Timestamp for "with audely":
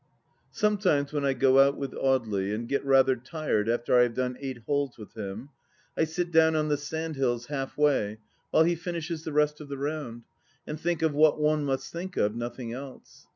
1.77-2.55